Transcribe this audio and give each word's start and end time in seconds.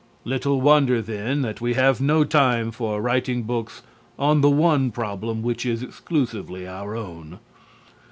Little 0.25 0.59
wonder, 0.61 0.99
then, 0.99 1.43
that 1.43 1.61
we 1.61 1.75
have 1.75 2.01
no 2.01 2.23
time 2.23 2.71
for 2.71 2.99
writing 2.99 3.43
books 3.43 3.83
on 4.17 4.41
the 4.41 4.49
one 4.49 4.89
problem 4.89 5.43
which 5.43 5.63
is 5.63 5.83
exclusively 5.83 6.67
our 6.67 6.95
own. 6.95 7.37